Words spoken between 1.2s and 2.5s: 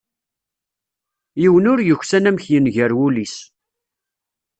Yiwen ur yuksan amek